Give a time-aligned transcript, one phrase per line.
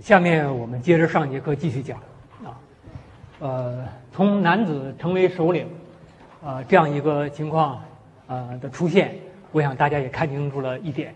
[0.00, 1.98] 下面我们接着上节课继续讲
[2.44, 2.60] 啊，
[3.40, 5.66] 呃，从男子成为首领
[6.40, 7.82] 呃这样一个情况
[8.28, 9.16] 呃的出现，
[9.50, 11.12] 我想大家也看清楚了一点，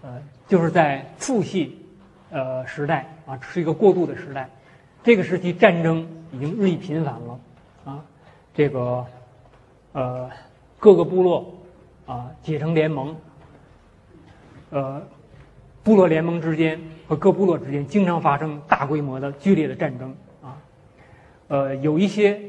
[0.00, 1.84] 呃，就是在父系
[2.30, 4.48] 呃时代啊是一个过渡的时代，
[5.02, 7.40] 这个时期战争已经日益频繁了
[7.84, 8.02] 啊，
[8.54, 9.04] 这个
[9.92, 10.30] 呃
[10.78, 11.52] 各个部落
[12.06, 13.14] 啊结成联盟，
[14.70, 15.02] 呃。
[15.84, 16.80] 部落联盟之间
[17.12, 20.56] 和各部落之间经常发生大规模的剧烈的战争啊，
[21.48, 22.40] 呃，有一些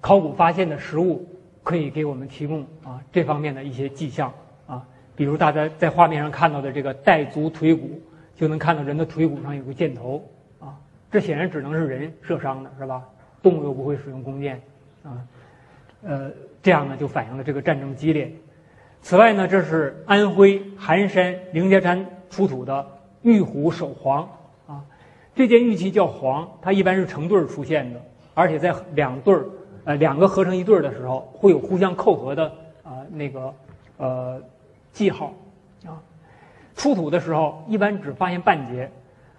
[0.00, 1.28] 考古发现的实物
[1.64, 4.32] 可以给我们提供啊这方面的一些迹象
[4.68, 8.00] 啊，比如大家在画面上看到的这个带足腿骨，
[8.36, 10.24] 就能看到人的腿骨上有个箭头
[10.60, 10.78] 啊，
[11.10, 13.02] 这显然只能是人射伤的是吧？
[13.42, 14.62] 动物又不会使用弓箭
[15.02, 15.26] 啊，
[16.04, 16.30] 呃，
[16.62, 18.32] 这样呢就反映了这个战争激烈。
[19.02, 22.06] 此外呢，这是安徽含山凌家山。
[22.30, 22.84] 出土的
[23.24, 24.22] 玉虎手黄
[24.68, 24.84] 啊，
[25.34, 28.00] 这件玉器叫黄，它一般是成对儿出现的，
[28.34, 29.44] 而且在两对儿
[29.84, 32.46] 呃两个合成一对儿的时候，会有互相扣合的
[32.84, 33.52] 啊那个
[33.96, 34.40] 呃
[34.92, 35.34] 记号
[35.84, 36.00] 啊。
[36.76, 38.90] 出土的时候一般只发现半截，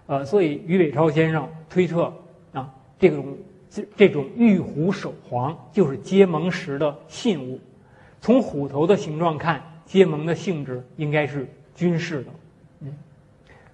[0.08, 2.12] 呃，所以于伟超先生推测
[2.54, 3.38] 啊，这种
[3.70, 7.60] 这这种玉虎手黄就是结盟时的信物。
[8.22, 12.32] 从虎头的形状看，结盟的性质应该是军事的。
[12.80, 12.98] 嗯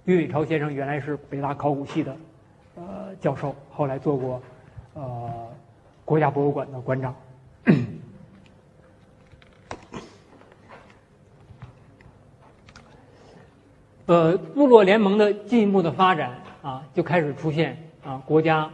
[0.05, 2.15] 于伟超先生原来是北大考古系的，
[2.75, 4.41] 呃，教授，后来做过，
[4.95, 5.47] 呃，
[6.03, 7.15] 国家博物馆的馆长。
[14.07, 18.69] 呃，部落联盟的进一步的发展啊，就开始出现啊，国家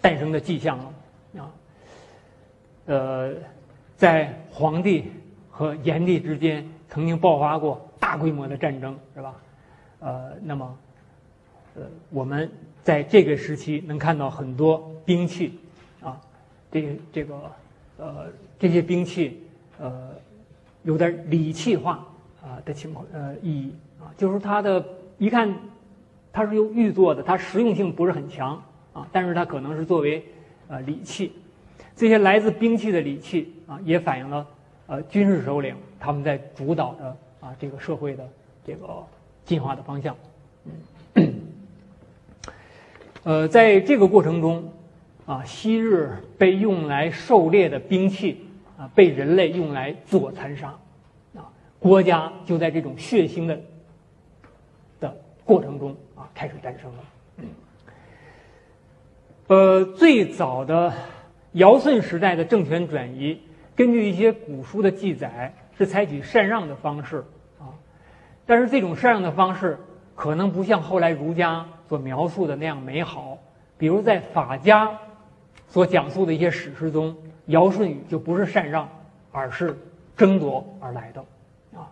[0.00, 0.94] 诞生的迹象了
[1.38, 1.52] 啊。
[2.86, 3.32] 呃，
[3.96, 5.12] 在黄帝
[5.50, 9.36] 和炎帝之间曾经爆发过大规模的战争，是吧？
[10.02, 10.76] 呃，那么，
[11.76, 12.50] 呃，我们
[12.82, 15.60] 在这个时期能看到很多兵器，
[16.02, 16.20] 啊，
[16.72, 17.52] 这这个，
[17.98, 18.26] 呃，
[18.58, 19.40] 这些兵器，
[19.78, 20.10] 呃，
[20.82, 22.04] 有点礼器化
[22.42, 24.84] 啊的情况，呃，意义啊，就是它的
[25.18, 25.54] 一看，
[26.32, 28.60] 它是用玉做的，它实用性不是很强
[28.92, 30.24] 啊，但是它可能是作为
[30.66, 31.32] 呃礼器，
[31.94, 34.44] 这些来自兵器的礼器啊，也反映了
[34.88, 38.28] 呃军事首领他们在主导着啊这个社会的
[38.66, 39.06] 这个。
[39.44, 40.16] 进化的方向，
[43.24, 44.72] 呃，在这个过程中，
[45.26, 48.46] 啊，昔日被用来狩猎的兵器
[48.78, 50.78] 啊，被人类用来自我残杀，
[51.34, 53.60] 啊，国家就在这种血腥的
[55.00, 57.04] 的过程中啊，开始诞生了。
[59.48, 60.92] 呃，最早的
[61.52, 63.38] 尧舜时代的政权转移，
[63.76, 67.22] 根据一些古书的记载，是采取禅让的方式。
[68.44, 69.78] 但是这种禅让的方式
[70.14, 73.38] 可能不像后来儒家所描述的那样美好。
[73.78, 74.90] 比如在法家
[75.66, 77.16] 所讲述的一些史诗中，
[77.46, 78.88] 尧舜禹就不是禅让，
[79.32, 79.76] 而是
[80.16, 81.20] 争夺而来的。
[81.74, 81.90] 啊，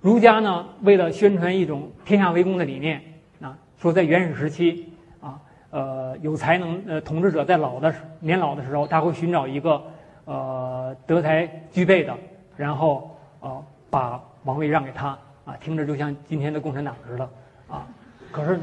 [0.00, 3.02] 儒家呢，为了宣传一种天下为公的理念，
[3.40, 5.40] 啊，说在原始时期，啊，
[5.70, 9.82] 呃，有才能呃统治者在老的年老的时候，他会寻找一个
[10.24, 12.16] 呃德才具备的，
[12.56, 15.18] 然后呃把王位让给他。
[15.46, 17.30] 啊，听着就像今天的共产党似的，
[17.68, 17.86] 啊，
[18.32, 18.58] 可是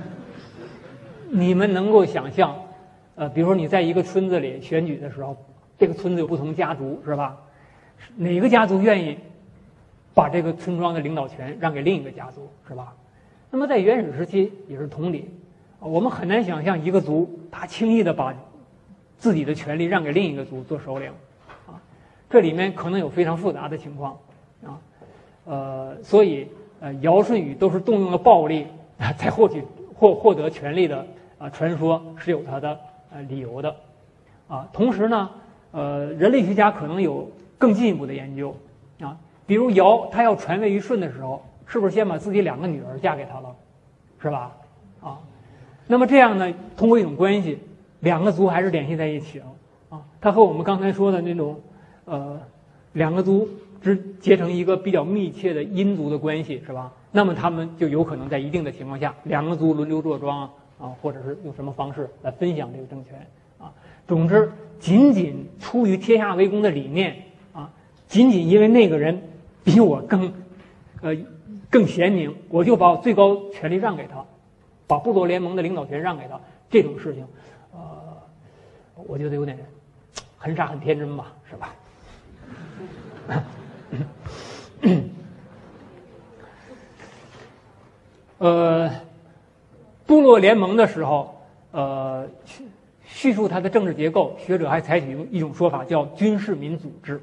[1.30, 2.54] 你们能够想象，
[3.16, 5.38] 呃，比如说你在一个村子里选举的时候，
[5.80, 7.38] 这个村子有不同家族，是吧？
[8.18, 9.18] 哪个家族愿意
[10.14, 12.94] 把这个村庄的领导权让给另一个家族，是吧？
[13.50, 15.30] 那么在原始时期也是同理，
[15.80, 18.36] 我们很难想象一个族他轻易的把
[19.18, 21.10] 自己的权利让给另一个族做首领，
[21.66, 21.80] 啊，
[22.30, 24.18] 这里面可能有非常复杂的情况，
[24.66, 24.78] 啊，
[25.46, 26.46] 呃，所以。
[26.84, 28.68] 呃，尧舜禹都是动用了暴力
[29.00, 29.64] 啊，才获取
[29.96, 31.06] 获获得权力的
[31.38, 32.78] 啊，传说是有它的
[33.10, 33.74] 呃理由的，
[34.50, 35.30] 啊，同时呢，
[35.72, 38.54] 呃，人类学家可能有更进一步的研究
[39.00, 43.56] 啊，比如尧他要传位于舜的时候，是不是先把自己两个女儿嫁给他了，
[44.22, 44.52] 是吧？
[45.00, 45.20] 啊，
[45.88, 47.60] 那么这样呢，通过一种关系，
[48.02, 49.46] 两个族还是联系在一起了
[49.88, 51.62] 啊，他和我们刚才说的那种
[52.04, 52.38] 呃
[52.92, 53.48] 两个族。
[53.84, 56.92] 之结成一个比较密切的姻族的关系，是吧？
[57.12, 60.50] 那么他们就有可能在一定的情况下，两个族轮流坐庄
[60.80, 63.28] 啊，或者是用什么方式来分享这个政权
[63.60, 63.74] 啊。
[64.08, 64.50] 总之，
[64.80, 67.16] 仅仅出于天下为公的理念
[67.52, 67.70] 啊，
[68.08, 69.22] 仅仅因为那个人
[69.64, 70.34] 比我更
[71.02, 71.16] 呃
[71.70, 74.26] 更贤明，我就把我最高权力让给他，
[74.88, 76.40] 把部落联盟的领导权让给他，
[76.70, 77.28] 这种事情，
[77.74, 77.80] 呃，
[79.08, 79.58] 我觉得有点
[80.38, 81.76] 很傻很天真吧，是吧？
[90.40, 91.36] 联盟的时候，
[91.72, 92.28] 呃，
[93.06, 97.22] 叙述它的政治结构，学者还采取一种说法叫军事民组织，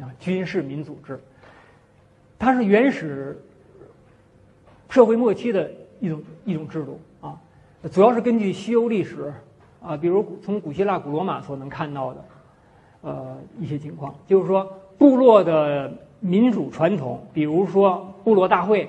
[0.00, 1.18] 啊，军事民组织，
[2.38, 3.40] 它是原始
[4.88, 5.70] 社会末期的
[6.00, 7.38] 一种一种制度啊，
[7.90, 9.32] 主要是根据西欧历史
[9.82, 12.24] 啊，比如从古希腊、古罗马所能看到的，
[13.02, 14.64] 呃，一些情况，就是说
[14.98, 18.88] 部落的民主传统，比如说部落大会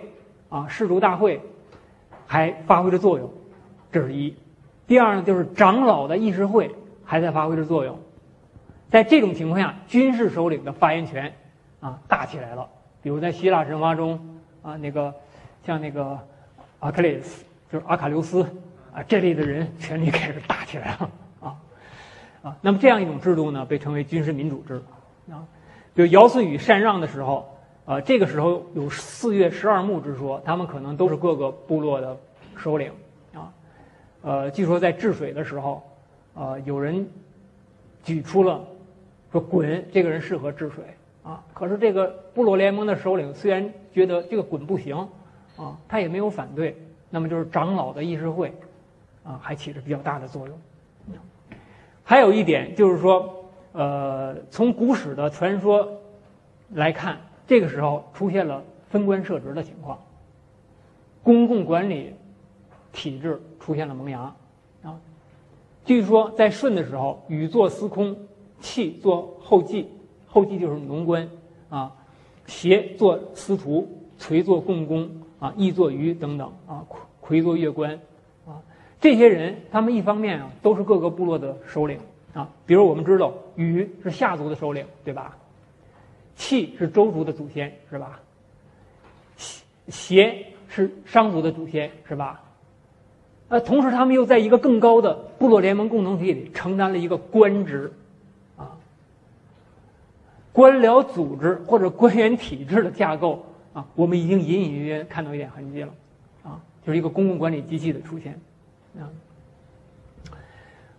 [0.49, 1.41] 啊、氏族大会。
[2.27, 3.31] 还发挥着作用，
[3.91, 4.35] 这是一。
[4.85, 7.97] 第二呢，就是长老的议事会还在发挥着作用。
[8.91, 11.33] 在这种情况下，军事首领的发言权
[11.79, 12.67] 啊大起来了。
[13.01, 14.19] 比如在希腊神话中
[14.61, 15.13] 啊，那个
[15.65, 16.19] 像那个
[16.79, 18.43] 阿克列斯，就是阿卡琉斯
[18.93, 21.09] 啊这类的人，权力开始大起来了
[21.39, 21.55] 啊
[22.43, 22.57] 啊。
[22.61, 24.81] 那么这样一种制度呢，被称为军事民主制
[25.31, 25.47] 啊。
[25.95, 27.53] 就尧舜禹禅让的时候。
[27.87, 32.17] 啊，这个时候有四月十二牧之说，他们可能都是各个部落的
[32.57, 32.91] 首领
[33.33, 33.49] 啊。
[34.23, 35.81] 呃，据说在治水的时候，
[36.35, 37.09] 啊，有人
[38.03, 38.59] 举出了
[39.31, 40.83] 说“鲧”这个人适合治水
[41.23, 41.41] 啊。
[41.53, 44.97] 可是这个部落联盟的首领虽然觉得这个鲧不行
[45.55, 46.75] 啊，他也没有反对。
[47.09, 48.53] 那么就是长老的议事会
[49.23, 50.59] 啊，还起着比较大的作用。
[52.03, 55.89] 还有一点就是说，呃，从古史的传说
[56.73, 57.17] 来看。
[57.47, 59.97] 这个时候出现了分官设职的情况，
[61.23, 62.13] 公共管理
[62.91, 64.35] 体制出现了萌芽
[64.83, 64.99] 啊。
[65.85, 68.15] 据说在舜的时候，禹做司空，
[68.59, 69.87] 契做后继，
[70.27, 71.29] 后继就是农官
[71.69, 71.95] 啊，
[72.45, 73.87] 协做司徒，
[74.19, 75.09] 垂做共工
[75.39, 76.85] 啊，羿做虞等等啊，
[77.21, 77.97] 魁做乐官
[78.45, 78.61] 啊。
[78.99, 81.97] 这些人他们一方面啊都是各个部落的首领
[82.33, 85.37] 啊，比如我们知道禹是夏族的首领，对吧？
[86.37, 88.19] 契是周族的祖先，是吧？
[89.89, 92.41] 协是商族的祖先，是吧？
[93.49, 97.91] 呃，同时他们又在一个更高的部落联盟共同体里承担了一个官职，
[98.57, 98.77] 啊，
[100.51, 105.93] 官僚组织或者官员体制的架构啊，我们已经隐隐约约看到一点痕迹了，
[106.43, 108.39] 啊，就是一个公共管理机器的出现，
[108.99, 109.09] 啊，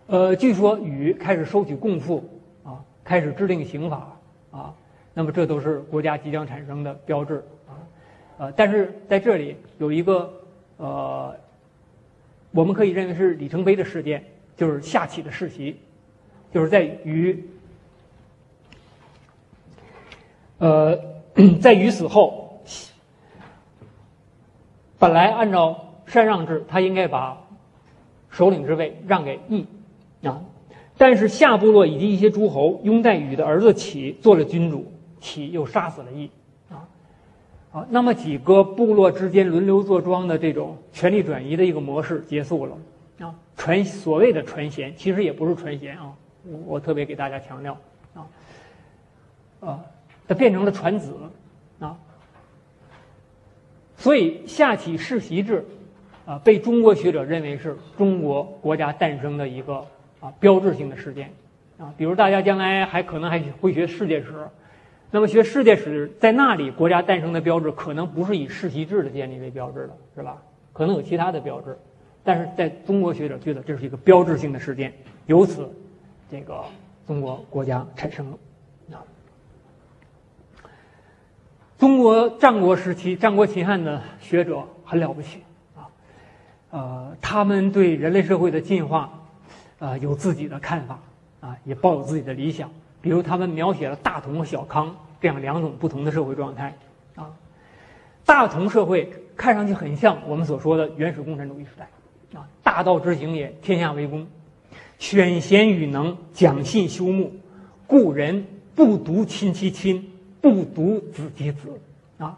[0.07, 2.27] 呃，据说禹开始收取贡赋，
[2.63, 4.17] 啊，开始制定刑法，
[4.51, 4.73] 啊。
[5.13, 7.73] 那么这都是国家即将产生的标志啊，
[8.37, 10.31] 呃，但是在这里有一个
[10.77, 11.35] 呃，
[12.51, 14.23] 我们可以认为是里程碑的事件，
[14.55, 15.77] 就是夏启的世袭，
[16.53, 17.43] 就是在于
[20.59, 20.97] 呃，
[21.59, 22.61] 在于死后，
[24.97, 27.45] 本来按照禅让制，他应该把
[28.29, 29.65] 首领之位让给义
[30.23, 30.43] 啊，
[30.97, 34.89] 但是夏部落以及一些诸侯拥戴禹的儿子启做了君主。
[35.19, 36.29] 启又杀死了义，
[36.69, 36.87] 啊，
[37.71, 42.77] 好，那么几个部落之间轮流坐庄的这种权力转移的一个模式结束了，
[43.19, 46.13] 啊，传所谓的传贤，其实也不是传贤啊，
[46.45, 47.77] 我我特别给大家强调，
[48.13, 48.27] 啊，
[49.59, 49.85] 啊，
[50.27, 51.13] 它变成了传子，
[51.79, 51.97] 啊，
[53.97, 55.65] 所以夏启世袭制，
[56.25, 59.85] 啊，被中国学者认为是中国国家诞生的一个
[60.21, 61.31] 啊标志性的事件，
[61.77, 64.47] 啊，比如大家将来还可能还会学世界史。
[65.11, 70.37] 那么学世界史，在那里国家诞生的标志可能不是以世袭制的建立为标志的，是吧？
[70.71, 71.77] 可能有其他的标志，
[72.23, 74.93] 但是在中国学者觉得这是一个标志性的事件，
[75.25, 75.67] 由此，
[76.29, 76.63] 这个
[77.07, 78.37] 中国国家产生了。
[78.91, 79.01] 啊，
[81.77, 85.39] 中国战国时期、战国秦汉的学者很了不起
[85.75, 85.89] 啊，
[86.69, 89.11] 呃，他们对人类社会的进化，
[89.79, 90.99] 啊，有自己的看法
[91.41, 92.69] 啊，也抱有自己的理想。
[93.01, 96.77] 比如，他们描写了大同和小康这样两种不同的社会状态，
[97.15, 97.31] 啊，
[98.25, 101.89] 大同社会看上去很像我们所说的原始共产主义时代，
[102.37, 104.27] 啊，大道之行也，天下为公，
[104.97, 107.31] 选贤与能，讲信修睦，
[107.87, 111.69] 故人不独亲其亲，不独子其子，
[112.17, 112.37] 啊，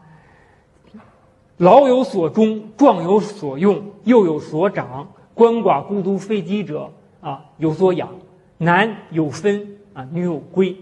[1.57, 8.09] 老有所终，壮有所用，幼有所长，鳏寡孤独废疾者啊有所养，
[8.59, 9.70] 男有分。
[9.93, 10.75] 啊，女有归，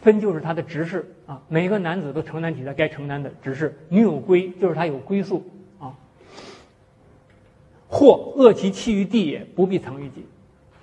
[0.00, 1.42] 分就是他的职事啊。
[1.48, 3.78] 每个男子都承担起他该承担的职事。
[3.88, 5.44] 女有归，就是他有归宿
[5.78, 5.94] 啊。
[7.88, 10.24] 或恶其弃于地也，不必藏于己，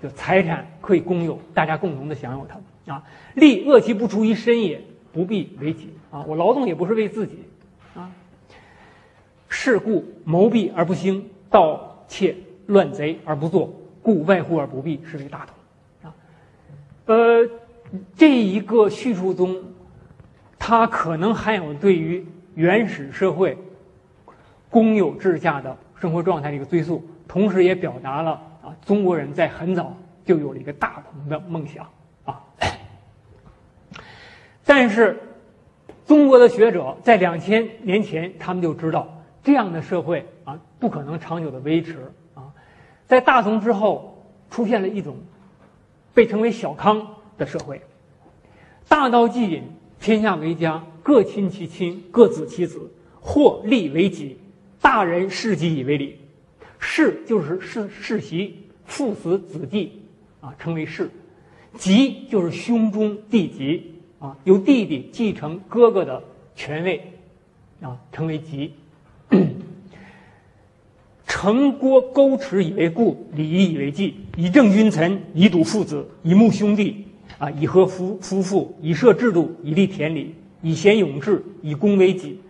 [0.02, 3.02] 就财产可以公有，大家共同的享有它啊。
[3.34, 4.80] 利恶其不出于身也，
[5.12, 6.24] 不必为己啊。
[6.28, 7.38] 我劳动也不是为自己
[7.94, 8.10] 啊。
[9.48, 12.36] 是故谋弊而不兴，盗窃
[12.66, 13.72] 乱贼而不作，
[14.02, 15.56] 故外户而不避，是为大同。
[17.08, 17.42] 呃，
[18.14, 19.56] 这一个叙述中，
[20.58, 22.22] 它可能含有对于
[22.54, 23.56] 原始社会
[24.68, 31.88] 公有制下的生活状态的一个追溯，同时也表达了啊中国人在很早就有了一个大同的梦想
[32.26, 32.44] 啊。
[34.66, 35.18] 但是，
[36.04, 39.08] 中国的学者在两千年前，他们就知道
[39.42, 42.52] 这样的社会啊不可能长久的维持啊。
[43.06, 45.16] 在大同之后，出现了一种
[46.18, 47.80] 被称为小康的社会，
[48.88, 49.62] 大道既隐，
[50.00, 54.36] 天下为家，各亲其亲，各子其子，或利为己，
[54.80, 56.18] 大人视己以为礼。
[56.80, 59.92] 世就是世世袭，父死子继
[60.40, 61.06] 啊，称为世；
[61.74, 63.94] 吉就是兄终弟及。
[64.18, 66.20] 啊，由弟弟继承哥哥的
[66.56, 67.12] 权位，
[67.80, 68.74] 啊，称为吉。
[71.28, 77.06] 城郭沟池以为固，礼仪以为纪，以正君臣，以笃父子，以睦兄弟，
[77.38, 82.40] 啊，以和夫夫妇，以设制度，以立田礼，以贤勇志，以公为己。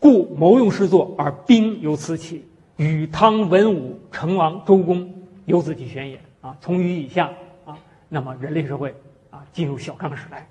[0.00, 2.44] 故谋用事作，而兵由此起。
[2.76, 5.12] 禹汤文武成王周公
[5.44, 6.18] 由此起宣也。
[6.40, 7.30] 啊，从禹以下，
[7.66, 7.76] 啊，
[8.08, 8.94] 那么人类社会
[9.30, 10.48] 啊，进入小康时代。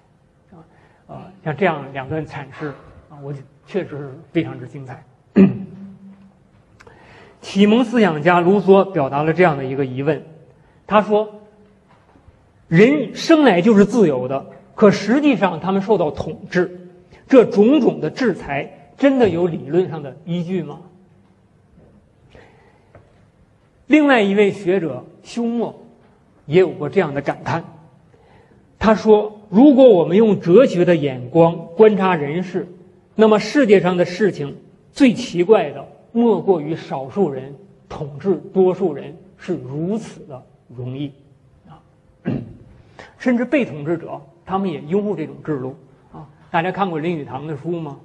[1.08, 2.68] 啊，像这样两段阐释
[3.10, 3.34] 啊，我
[3.66, 5.04] 确实是非常之精彩。
[7.48, 10.22] 启蒙思想家卢梭表达了这样的一个疑问，
[10.86, 11.40] 他说
[12.68, 16.90] ：“人生来就是自由的，可实际上他们受到统治，
[17.30, 20.82] 这种种的制裁真的有理论上的依据吗？”
[23.88, 25.74] 另外一位学者休谟
[26.48, 27.64] 也有过这样的感叹，
[28.78, 29.40] 他说。
[29.50, 32.68] 如果我们用哲学的眼光观察人世，
[33.16, 34.58] 那么世界上的事情
[34.92, 35.88] 最奇怪的
[36.18, 37.54] 莫过于少数人
[37.88, 40.44] 统治多数人是如此的
[40.76, 41.12] 容易
[41.70, 41.78] 啊！
[43.20, 45.76] 甚至被统治者他们也拥护这种制度
[46.12, 46.28] 啊！
[46.50, 48.00] 大家看过林语堂的书吗？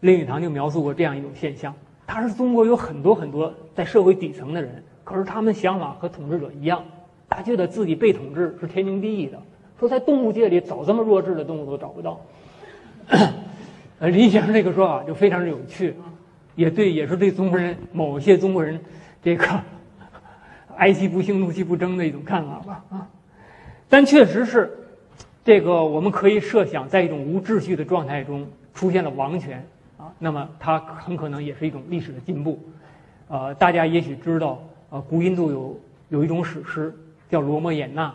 [0.00, 1.74] 林语堂就描述过这样一种现象：
[2.06, 6.82] 他是中国有很多很多在社会底层的人，可是他们想法和统治者一样，
[7.28, 9.38] 他觉得自己被统治是天经地义的。
[9.78, 12.18] 说在动物界里找这么弱智的动物都找不到，
[14.00, 16.08] 呃，林先生这个说法就非常的有趣啊，
[16.54, 18.80] 也对，也是对中国人某些中国人
[19.22, 19.46] 这个
[20.76, 23.08] 哀其不幸，怒其不争的一种看法吧啊。
[23.88, 24.70] 但确实是，
[25.44, 29.66] 这个我们可以设想，在一种无秩序的状态中出现了王权
[29.98, 32.58] 啊，那么它很可能也是一种历史的进步。
[33.28, 36.94] 呃，大家也许知道，呃，古印度有有一种史诗
[37.30, 38.08] 叫《罗摩衍那》。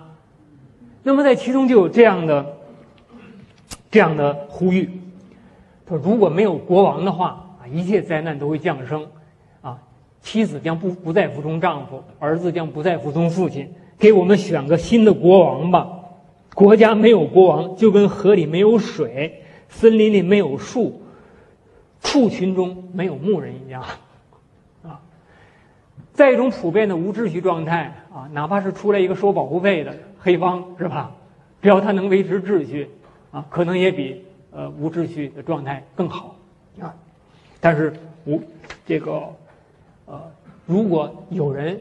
[1.03, 2.45] 那么在其中就有这样的
[3.89, 4.89] 这样的呼吁：
[5.87, 9.07] 说如果没有国王的话，一切灾难都会降生，
[9.61, 9.79] 啊，
[10.21, 15.89] 妻子将不不再服从丈夫，儿子将不再服从父亲，给我们选个新的国王吧。
[16.55, 21.01] 国家没有国王，就跟河里没有水，森林里没有树，
[22.01, 23.83] 畜群中没有牧人一样，
[24.83, 24.99] 啊，
[26.13, 29.95] 在一种普遍的无秩序状态啊，哪怕是出来一个收保护费的。
[30.19, 31.11] 黑帮是吧？
[31.61, 32.89] 只要他能维持秩序，
[33.31, 36.36] 啊，可能也比呃无秩序的状态更好。
[37.67, 37.91] 但是
[38.25, 38.41] 无
[38.85, 39.21] 这个
[40.05, 40.21] 呃，
[40.65, 41.77] 如果有人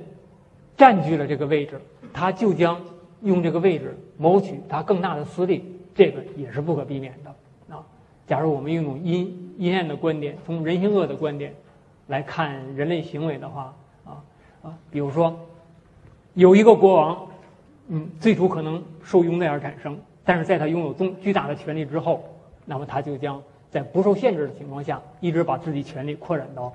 [0.77, 1.81] 占据了这个位置，
[2.13, 2.81] 他就将
[3.23, 5.65] 用这个位置谋取他更大的私利，
[5.95, 7.33] 这个也是不可避免的
[7.73, 7.87] 啊。
[8.27, 11.55] 假如我们用一种阴阴暗的观点，从人性恶的观点
[12.09, 13.73] 来看人类行为的话，
[14.05, 14.19] 啊
[14.65, 15.39] 啊，比如说
[16.35, 17.29] 有一个国王。
[17.91, 22.25] 嗯，最初可能受拥戴而产生，但是在他拥有重巨大的权力之后，
[22.65, 23.41] 那么他就将
[23.77, 26.73] 在不受限制的情况下，一直把自己权力扩展到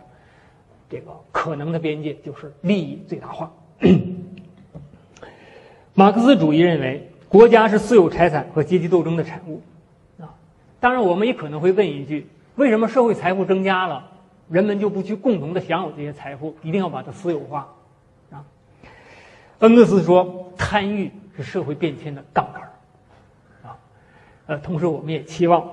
[0.88, 3.52] 这个可能的边界，就是利益最大化。
[5.96, 9.64] 马克思主义认为，国家是私有财产和阶级斗争的产物。
[10.20, 10.36] 啊，
[10.80, 14.12] 当然，我们也可能会问一句：为什么社会财富增加了，
[14.48, 17.68] 人们就不去共同的享有这些财富，一定要把它私有化？
[18.30, 18.46] 啊
[19.58, 22.62] 恩格斯说：“贪欲是社会变迁的杠杆
[23.64, 23.78] 啊，
[24.46, 25.68] 呃，同时我们也期望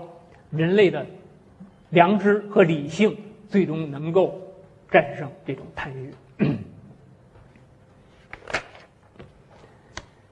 [0.51, 1.05] 人类的
[1.91, 3.17] 良知和理性
[3.49, 4.39] 最终能够
[4.91, 6.13] 战胜这种贪欲。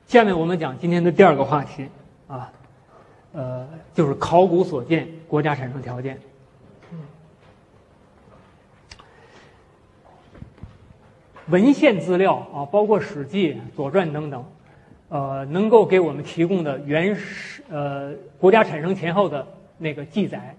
[0.07, 1.89] 下面我们讲今天的第二个话题
[2.29, 2.53] 啊，
[3.33, 6.19] 呃，就是考古所见国家产生条件。”
[11.49, 14.45] 文献资料啊，包括《史记》《左传》等等，
[15.09, 19.47] 呃，能够给我们提供的原始呃国家产生前后的
[19.79, 20.57] 那个记载，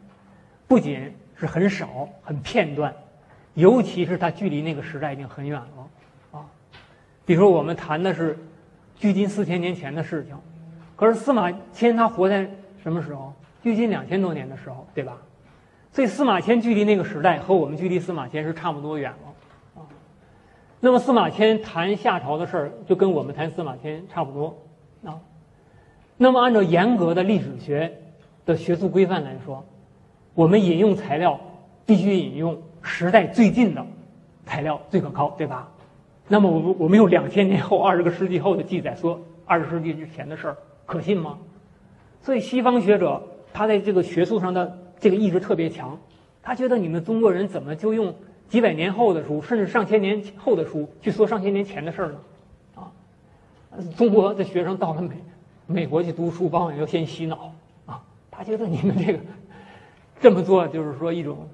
[0.67, 2.93] 不仅是很少、很片段，
[3.53, 6.45] 尤其是它距离那个时代已经很远了啊。
[7.25, 8.37] 比如说，我们谈的是
[8.95, 10.35] 距今四千年前的事情，
[10.95, 12.49] 可是司马迁他活在
[12.83, 13.33] 什么时候？
[13.63, 15.17] 距今两千多年的时候，对吧？
[15.91, 19.81] 所以司马迁距离那个时代和我们距离司马迁是差不多远了。
[19.81, 19.87] 啊
[20.79, 24.57] 那么司马迁谈夏朝的事儿，就跟我们谈司马迁差不多
[25.03, 25.19] 啊。
[26.17, 27.97] 那么按照严格的历史学
[28.45, 29.65] 的学术规范来说，
[30.37, 31.39] 我们引用材料
[31.83, 33.83] 必须引用时代最近的
[34.45, 35.67] 材料最可靠，对吧？
[36.27, 41.39] 那么我们我们用两千年后、二十个世纪后的记载说二十世纪之前的事儿，可信吗？
[42.21, 43.19] 所以西方学者
[43.51, 45.97] 他在这个学术上的这个意志特别强，
[46.43, 48.13] 他觉得你们中国人怎么就用？
[48.47, 52.19] 几百年后的书，甚至上千年后的书，去说上千年前的事儿呢？
[52.75, 52.93] 啊，
[53.97, 55.15] 中国的学生到了美
[55.65, 57.51] 美国去读书，往往要先洗脑
[57.87, 58.01] 啊。
[58.31, 59.19] 他觉得你们这个
[60.19, 61.49] 这么做，就是说一种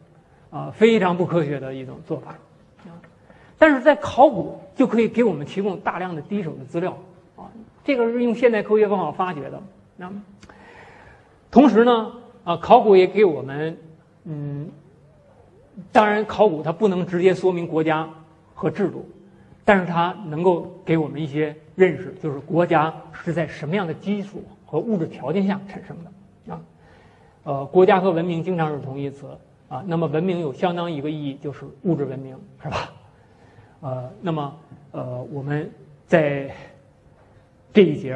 [0.50, 2.32] 啊非常不科学的一种做法
[2.86, 2.96] 啊。
[3.58, 6.98] 但是在考古就可以给我们提供大量的第一手的资料
[7.36, 7.52] 啊。
[7.84, 9.62] 这个是用现代科学方法发掘的。
[9.98, 10.12] 那
[11.52, 12.12] 同时呢，
[12.44, 13.78] 啊，考古也给我们
[14.24, 14.70] 嗯。
[15.92, 18.08] 当然，考古它不能直接说明国家
[18.54, 19.10] 和制度，
[19.66, 26.62] 但是它能够给我们一些认识，就是国家是在什么样的基础和物质条件下产生的啊。
[27.44, 29.28] 呃，国家和文明经常是同义词
[29.68, 29.84] 啊。
[29.86, 32.90] 那么文明有相当一个意义，就是物质文明，是吧？
[33.82, 34.56] 呃，那么
[34.92, 35.70] 呃，我们
[36.08, 36.50] 在
[37.74, 38.14] 这一节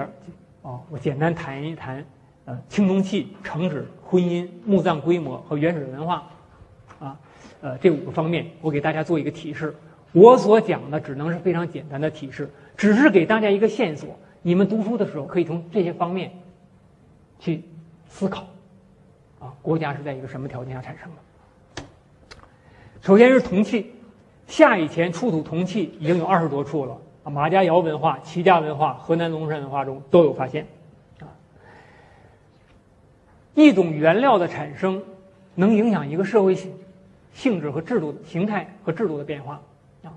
[0.64, 2.06] 啊，我简单谈一谈
[2.46, 6.30] 呃青铜器、城址、婚姻、墓葬规模和原始文化
[7.00, 7.20] 啊。
[7.60, 9.76] 呃，这五个方面，我给大家做一个提示。
[10.14, 14.18] 我所讲的只能是非常简单的提示，只是给大家一个线索。
[14.42, 16.32] 你们读书的时候，可以从这些方面
[17.40, 17.62] 去
[18.08, 18.48] 思考。
[19.40, 21.84] 啊，国家是在一个什么条件下产生的？
[23.02, 23.94] 首先是铜器，
[24.48, 26.98] 夏以前出土铜器已经有二十多处了。
[27.24, 30.66] 马家窑文化、齐家文化、河南龙山文化中都有发现。
[31.20, 31.28] 啊，
[33.54, 35.04] 一种原料的产生，
[35.56, 36.74] 能影响一个社会性。
[37.34, 39.62] 性质和制度、形态和制度的变化，
[40.04, 40.10] 啊，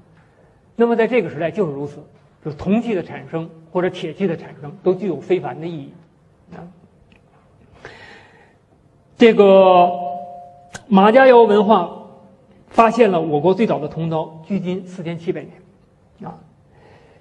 [0.74, 2.02] 那么在这个时代就是如此，
[2.42, 5.92] 就铜器的产生或者铁器的产生都具有非凡的意义，
[6.54, 6.64] 啊，
[9.20, 9.92] 这个
[10.88, 12.06] 马家窑文化
[12.68, 15.52] 发现了我国最早的铜刀，距今四千七百年，
[16.22, 16.38] 啊，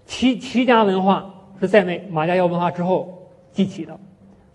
[0.06, 4.00] 齐齐家文化是在那马家窑文化之后记起的，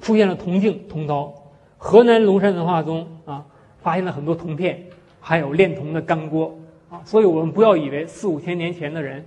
[0.01, 1.35] 出现了铜镜、铜刀，
[1.77, 3.45] 河南龙山文化中啊
[3.83, 4.83] 发现了很多铜片。
[5.21, 6.55] 还有炼铜的干锅
[6.91, 9.23] 啊，所以我们不要以为四五千年前的人，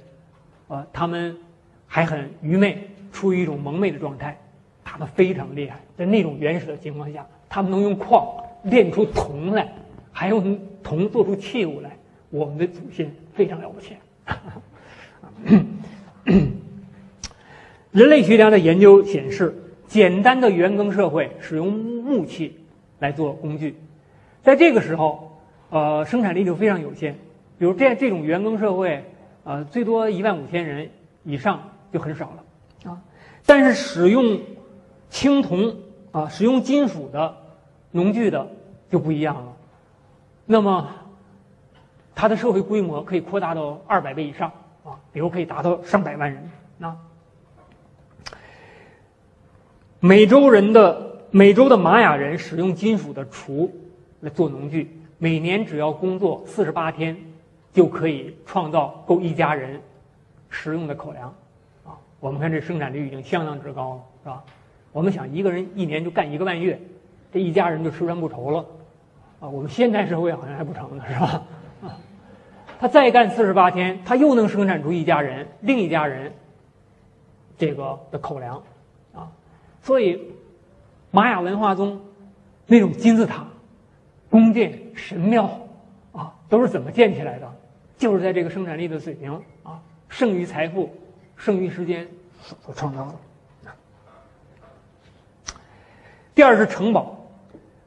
[0.67, 1.37] 啊，他们
[1.85, 2.79] 还很愚昧，
[3.11, 4.39] 处于一种蒙昧的状态，
[4.83, 8.25] 他们非常厉害，在那种原始的情况下，他们能用矿
[8.63, 9.73] 炼出铜来，
[10.11, 11.97] 还用铜做出器物来，
[12.29, 13.95] 我们的祖先非常了不起。
[17.91, 19.55] 人类学家的研究显示，
[19.87, 22.57] 简单的原耕社会使用木器
[22.99, 23.75] 来做工具，
[24.43, 25.25] 在这个时候。
[25.69, 27.13] 呃，生产力就非常有限，
[27.59, 29.03] 比如这这种原耕社会，
[29.43, 30.89] 呃，最多一万五千人
[31.25, 33.01] 以上就很少了，啊，
[33.45, 34.39] 但是使用
[35.09, 35.75] 青铜
[36.11, 37.35] 啊，使用金属的
[37.91, 38.47] 农具的
[38.89, 39.53] 就不一样了，
[40.45, 40.89] 那么
[42.15, 44.51] 它的社会规模可以扩大到二百倍以上
[44.83, 46.49] 啊，比如可以达到上百万人。
[46.77, 46.97] 那
[49.99, 53.69] 美洲人的美洲的玛雅人使用金属的锄
[54.21, 54.93] 来做农具。
[55.19, 57.17] 每年只要工作四十八天，
[57.73, 59.81] 就可以创造够一家人
[60.49, 61.33] 食用的口粮，
[61.83, 64.43] 啊，我们看这生产率已经相当之高了，是吧？
[64.91, 66.79] 我们想一个人一年就干一个半月，
[67.31, 68.65] 这一家人就吃穿不愁了，
[69.39, 71.43] 啊，我们现代社会好像还不成呢，是吧？
[71.83, 71.97] 啊，
[72.79, 76.33] 他再干四十八天，他又能生产出一家人另一家人
[77.57, 78.63] 这个的口粮，
[79.13, 79.31] 啊，
[79.81, 80.33] 所以
[81.11, 82.01] 玛雅文化中
[82.65, 83.47] 那种金字塔。
[84.29, 85.49] 宫殿、神庙，
[86.11, 87.49] 啊，都是怎么建起来的？
[87.97, 90.93] 就是在这个生产力的水平啊，剩余财富、
[91.37, 92.05] 剩余时间
[92.41, 93.15] 所创造的。
[96.37, 97.17] 第二是城堡，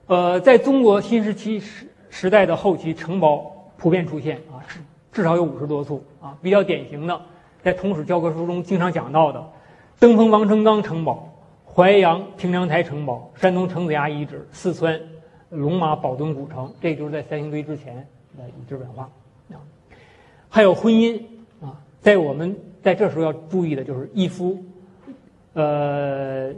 [0.08, 4.80] 呃，在中国新石器时时代的后期，城堡普遍出现啊，至
[5.12, 6.36] 至少有五十多处啊。
[6.42, 7.20] 比较典型的，
[7.62, 9.40] 在通史教科书中经常讲到的，
[10.00, 11.32] 登封王成刚城堡、
[11.64, 15.00] 淮阳平凉台城堡、山东城子崖遗址、四川。
[15.50, 18.04] 龙马宝墩古城，这就是在三星堆之前
[18.36, 19.08] 的遗址文化
[19.50, 19.62] 啊。
[20.48, 21.16] 还有婚姻
[21.60, 24.58] 啊，在我们在这时候要注意的就是一夫，
[25.52, 26.52] 呃，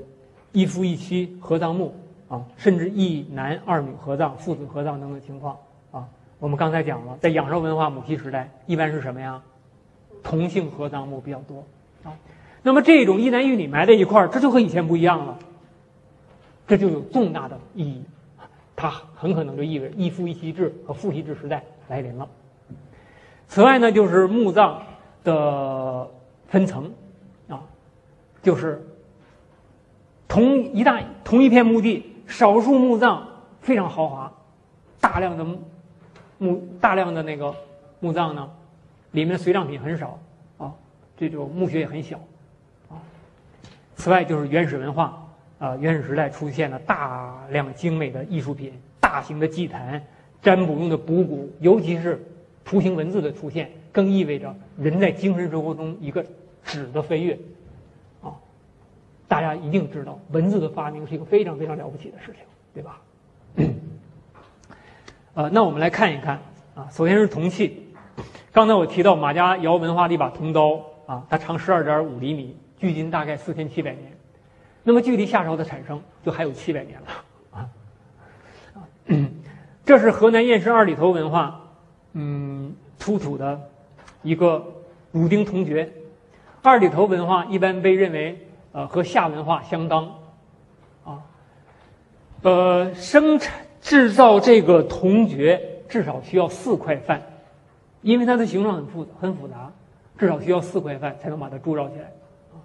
[0.53, 1.95] 一夫一妻合葬墓
[2.29, 5.57] 啊，甚至一男二女合葬、父子合葬等等情况
[5.91, 6.09] 啊。
[6.39, 9.43] 我们刚才讲了，在仰韶文化母系时代，一般是什么呀？
[10.23, 11.65] 同性合葬墓比较多
[12.05, 12.15] 啊。
[12.63, 15.39] 那么这种一男一女埋在一块儿，这就和以前不一样了，
[16.67, 18.05] 这就有重大的意义。
[18.77, 22.29] 它很可能就意味着一夫一妻制和父系制时代来临了。
[23.47, 24.83] 此外呢，就是墓葬，
[25.23, 26.09] 的
[26.49, 26.91] 分层，
[27.49, 27.63] 啊，
[28.43, 28.85] 就是
[30.33, 33.29] 同一大同一片墓地，少数墓葬
[33.61, 34.33] 非常豪华，
[34.99, 35.47] 大量的
[36.39, 37.55] 墓大量的那个
[38.01, 38.49] 墓葬呢，
[39.11, 40.19] 里面的随葬品很少，
[40.57, 40.73] 啊，
[41.19, 42.19] 这种墓穴也很小，
[42.89, 42.97] 啊，
[43.95, 45.23] 此外就是原始文化，
[45.59, 50.03] 啊，原始时代出现了大量精美的艺术品，大型的祭坛，
[50.41, 52.19] 占卜用的卜骨，尤其是
[52.65, 53.71] 图形文字的出现。
[53.93, 56.25] 更意味着人在精神生活中一个
[56.65, 57.39] 质的飞跃，
[59.33, 62.43] 大家一定知道，文字的发明是一个非常非常了不起的事情，
[62.75, 63.01] 对吧？
[65.33, 66.39] 呃，那我们来看一看
[66.75, 67.89] 啊，首先是铜器。
[68.53, 74.13] 刚才我提到马家窑文化的一把铜刀啊，它长十二点五厘米，距今大概四千七百年，
[74.83, 77.07] 那么距离夏朝的产生就还有七百年了
[77.53, 77.69] 啊，
[79.83, 81.59] 这是河南偃师二里头文化，
[82.13, 83.59] 嗯，出土的。
[84.23, 84.63] 一个
[85.11, 85.91] 乳钉铜爵，
[86.63, 88.39] 二里头文化一般被认为
[88.73, 90.07] 呃和夏文化相当，
[91.05, 91.23] 啊，
[92.43, 97.23] 呃生产制造这个铜爵至少需要四块范，
[98.01, 99.71] 因为它的形状很复很复杂，
[100.17, 102.13] 至少需要四块范才能把它铸造起来，
[102.53, 102.57] 啊，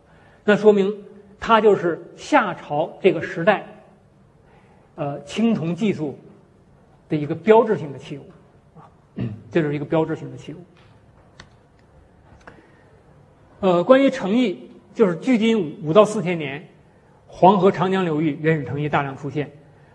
[0.43, 0.93] 那说明
[1.39, 3.65] 它就是夏朝这个时代，
[4.95, 6.17] 呃青铜技术
[7.09, 8.25] 的一个标志性的器物，
[8.79, 8.87] 啊，
[9.51, 10.57] 这是一个标志性的器物。
[13.59, 14.66] 呃，关于城邑，
[14.97, 16.67] 就是距今五到四千年，
[17.27, 19.47] 黄河、长江流域原始城邑大量出现。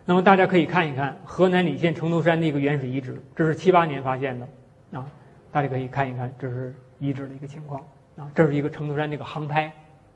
[0.04, 4.48] 那么大家可以看一看河南澧县城头山的一个原始遗址，这是七八年发现的，
[4.92, 5.04] 啊，
[5.50, 7.84] 大家可以看一看，这是遗址的一个情况，
[8.16, 9.72] 啊，这是一个城头山那个航拍，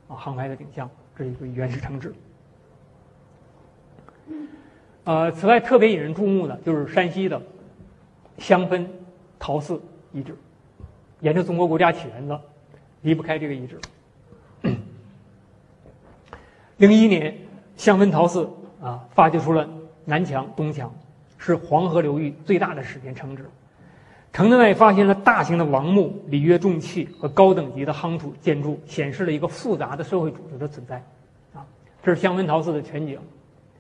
[0.07, 2.15] 啊，航拍的景象，这是一个原始城址。
[5.03, 7.43] 呃，此外特别引人注目的就是山西的
[8.39, 8.87] 香氛
[9.37, 10.33] 陶寺遗址，
[11.23, 12.41] 研究中国国家起源的。
[13.03, 13.81] 离不开这个遗址。
[16.79, 17.35] 零一年，
[17.77, 18.49] 香氛陶寺
[18.83, 19.67] 啊发掘出了
[20.05, 20.93] 南墙、东墙，
[21.39, 23.49] 是黄河流域最大的史前城址。
[24.31, 30.97] 城内外发现了大型的王墓、礼乐重器和高等级的夯土建筑，显示了一个复杂的社会组织的存在。
[31.55, 31.65] 啊，
[32.03, 33.19] 这是香氛陶寺的全景。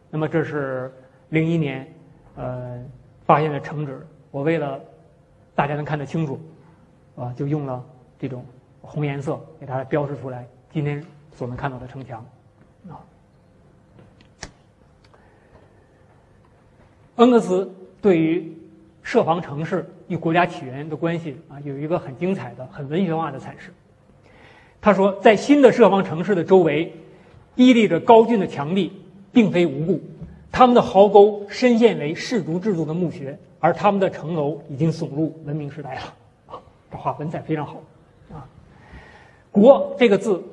[0.08, 0.90] 那么这是
[1.28, 1.86] 零一年，
[2.36, 2.82] 呃，
[3.26, 4.06] 发现的城址。
[4.30, 4.80] 我为了
[5.54, 6.40] 大家能看得清楚，
[7.16, 7.84] 啊，就用了
[8.18, 8.42] 这种。
[8.80, 11.04] 红颜色给它标示出来，今天
[11.34, 12.24] 所能看到的城墙，
[12.88, 13.00] 啊，
[17.16, 18.56] 恩格斯对于
[19.02, 23.72] 设防城市与国家起源的关系啊，有一个很精彩的、很文学化的阐释。
[24.80, 26.92] 他说，在新的设防城市的周围，
[27.56, 28.92] 屹立着高峻的墙壁，
[29.32, 30.00] 并非无故，
[30.52, 36.00] 他们的壕沟深陷为氏族制度的墓穴，而他们的城楼已经耸入文明时代了。
[36.46, 37.82] 啊，这话文采非常好。
[38.32, 38.46] 啊
[39.50, 40.44] 国这个字，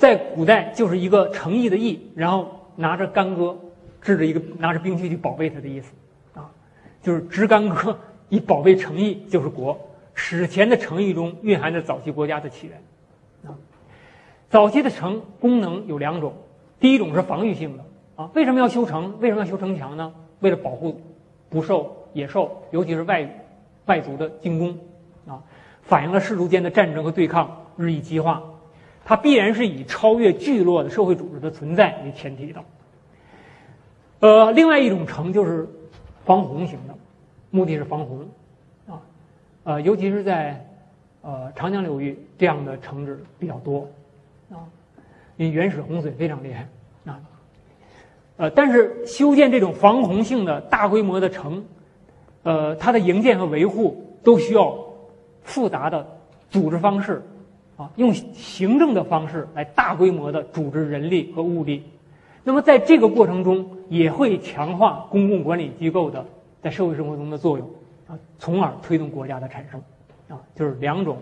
[0.00, 3.54] 在古代就是一个诚意的意，然后拿着干戈，
[4.00, 5.92] 指着一个拿着兵器去保卫他的意思，
[6.32, 6.50] 啊，
[7.02, 7.98] 就是执干戈
[8.30, 9.78] 以保卫诚意，就是国。
[10.14, 12.82] 史前的诚意中蕴含着早期国家的起源，
[13.44, 13.52] 啊，
[14.48, 16.32] 早期的城功能有两种，
[16.80, 17.84] 第一种是防御性的，
[18.16, 19.18] 啊，为什么要修城？
[19.20, 20.14] 为什么要修城墙呢？
[20.40, 20.98] 为了保护
[21.50, 23.28] 不受野兽，尤其是外
[23.84, 24.78] 外族的进攻，
[25.26, 25.42] 啊，
[25.82, 27.58] 反映了氏族间的战争和对抗。
[27.76, 28.42] 日益激化，
[29.04, 32.62] 它必然是以超越聚落的社会组织的存在为前提的。
[34.20, 35.66] 呃，另外一种城就是
[36.24, 36.94] 防洪型的，
[37.50, 38.28] 目的是防洪，
[38.86, 39.00] 啊，
[39.64, 40.64] 呃，尤其是在
[41.22, 43.88] 呃长江流域这样的城址比较多，
[44.50, 44.62] 啊，
[45.36, 46.68] 因为原始洪水非常厉害，
[47.06, 47.20] 啊，
[48.36, 51.64] 呃，但是修建这种防洪性的大规模的城，
[52.42, 54.78] 呃，它的营建和维护都需要
[55.42, 56.06] 复杂的
[56.50, 57.22] 组织方式。
[57.80, 61.82] 啊，用行政的方式来大规模的组织人力和物力，
[62.44, 66.22] 那么在这个过程中也会强化公共管理机构的
[66.60, 67.66] 在社会生活中的作用，
[68.06, 69.80] 啊，从而推动国家的产生，
[70.28, 71.16] 啊，就是两种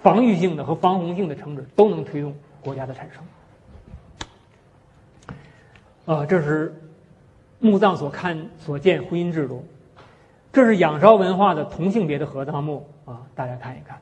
[0.00, 2.32] 防御性的和防洪性的城址都能推动
[2.62, 3.24] 国家的产生。
[6.14, 6.72] 啊，这是
[7.58, 9.64] 墓葬所看所见婚姻制度，
[10.52, 13.98] 这是仰韶文化的同性别的合葬墓啊，大家看一看。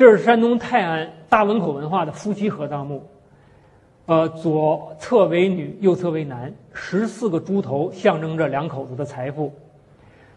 [0.00, 3.02] 这是山东泰安大汶口文化的夫妻合葬墓，
[4.06, 9.52] 呃，左侧为女，右侧为男，十四个猪头象征着两口子的财富。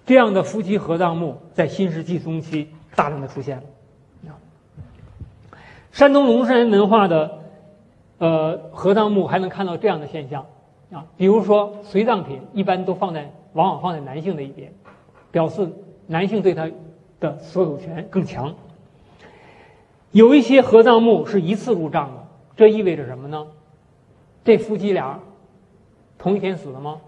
[0.06, 3.64] 这样的夫妻合葬墓在新石器中期大量的出现了。
[5.94, 7.40] 山东龙山文化的
[8.18, 10.46] 呃合葬墓还能看到这样的现象
[10.92, 14.74] 啊，比如说随葬品一般都放在往往放在男性的一边，
[15.32, 15.70] 表示
[16.06, 16.70] 男性对他
[17.22, 18.54] 的所有权更强。
[20.14, 22.24] 有一些合葬墓是一次入葬的，
[22.56, 23.46] 这意味着什么呢？
[24.46, 25.20] 这夫妻俩
[26.18, 27.02] 同一天死的吗？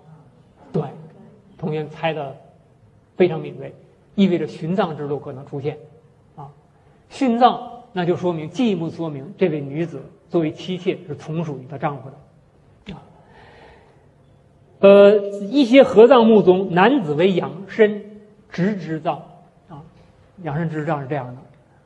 [0.74, 0.84] 对，
[1.58, 2.36] 同学猜的
[3.16, 3.74] 非常敏锐，
[4.16, 5.78] 意味着殉葬制度可能出现。
[6.36, 6.50] 啊，
[7.12, 12.16] 殉葬那就说明进一步说明这位女子作为妻妾是从属于她丈夫的。
[14.80, 18.04] 呃，一些合葬墓中，男子为养身
[18.50, 19.22] 直之葬，
[19.70, 19.82] 啊，
[20.44, 21.42] 养身直葬是这样的；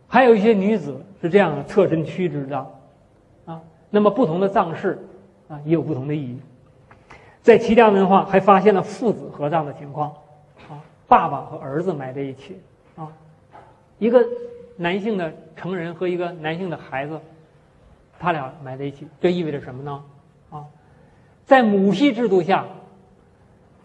[0.07, 2.65] 还有一些女子是这样的，侧身屈之葬，
[3.45, 4.99] 啊，那么不同的葬式，
[5.47, 6.39] 啊，也有不同的意义。
[7.41, 10.09] 在齐家文化还发现了父子合葬的情况，
[10.69, 12.59] 啊，爸爸和儿子埋在一起，
[12.95, 13.11] 啊，
[13.97, 14.23] 一个
[14.77, 17.19] 男性的成人和一个男性的孩子，
[18.19, 20.03] 他俩埋在一起，这意味着什么呢？
[20.51, 20.65] 啊，
[21.45, 22.65] 在母系制度下。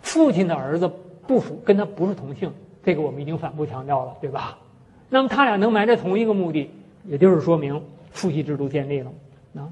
[0.03, 0.93] 父亲的儿子
[1.27, 2.53] 不属跟他不是同姓，
[2.85, 4.59] 这个我们已经反复强调了，对吧？
[5.09, 6.71] 那么他俩能埋在同一个墓地，
[7.07, 9.13] 也就是说明父系制度建立了
[9.57, 9.71] 啊。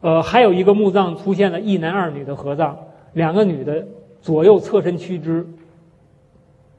[0.00, 2.78] 呃，还有一个墓葬出现了一男二女的合葬，
[3.14, 3.86] 两个女的
[4.20, 5.46] 左右侧身屈肢，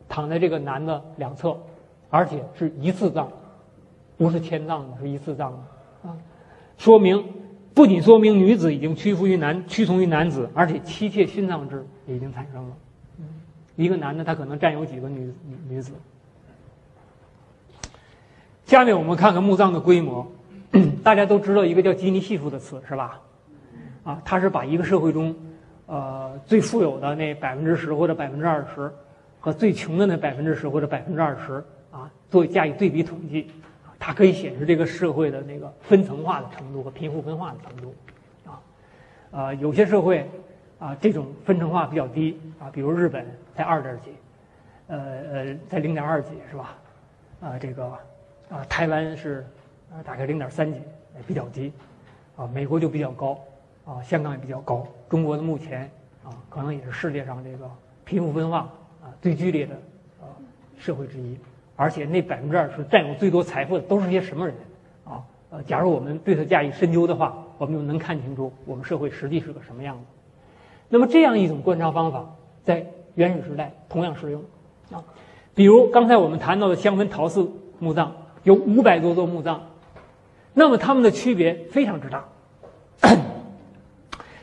[0.08, 1.58] 躺在这个男的两侧，
[2.10, 3.30] 而且是一次葬，
[4.18, 6.18] 不是迁葬的，是一次葬的啊，
[6.78, 7.24] 说明。
[7.72, 12.76] 不仅说明女子已经屈服于男、屈从于男子，而且妻妾殉葬制已经产生了。
[13.78, 15.94] 一个男的他可能占有几个女女女子。
[18.70, 20.32] 下面我们看看墓葬的规模。
[21.04, 23.20] 大家都知道一个叫基尼系数的词是吧？
[24.04, 25.36] 啊，它是把一个社会中，
[25.88, 28.92] 呃，最富有的那百分之十或者百分之二十，
[29.40, 31.54] 和最穷的那百分之十或者百分之二十
[31.92, 33.50] 啊，作为加以对比统计。
[33.98, 37.96] 它可以显示这个社会的那个分层化的程度和贫富分化的程度，
[38.46, 38.62] 啊，
[39.32, 40.30] 呃，有些社会
[40.78, 44.12] 啊，这种分层化比较低啊，比如日本才二点几，
[44.86, 44.98] 呃
[45.34, 46.76] 呃，在零点二几是吧？
[47.42, 47.92] 啊，这个
[48.50, 49.46] 啊，台湾是
[49.92, 50.80] 啊，大概零点三几，
[51.28, 51.72] 比较低，
[52.36, 53.40] 啊，美国就比较高，
[53.86, 55.90] 啊，香港也比较高，中国的目前
[56.24, 57.70] 啊，可能也是世界上这个
[58.06, 58.60] 贫富分化
[59.04, 59.76] 啊最剧烈的
[60.20, 60.26] 啊
[60.78, 61.38] 社会之一。
[61.76, 64.54] 而且那百分之二十占有最多财富的都是些什么人
[65.06, 65.24] 啊？
[65.50, 70.04] 呃，假如我们对他加以深究的话，我们就能看清楚我们社会实际是个什么样子。
[70.90, 72.28] 那么这样一种观察方法
[72.64, 72.86] 在
[73.16, 74.44] 原始时代同样适用
[74.92, 75.02] 啊。
[75.56, 79.62] 比如刚才我们谈到的香坟陶寺墓葬有五百多座墓葬，
[80.54, 82.26] 那么它们的区别非常之大，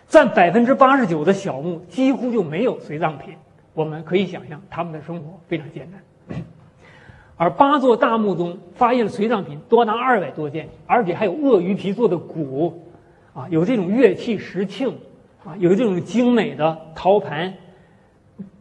[0.09, 3.35] 占百分之八十九的小墓几乎就没有随葬品。
[3.75, 6.01] 我们可以想象他们的生活非常艰难。
[7.37, 12.83] 而八座大墓中发现的随葬品多达二百多件，而且还有鳄鱼皮做的鼓，
[13.35, 14.95] 啊，有这种乐器石磬，
[15.45, 17.53] 啊，有这种精美的陶盘，